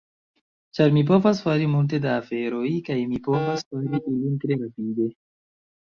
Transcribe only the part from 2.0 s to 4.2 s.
da aferoj, kaj mi povas fari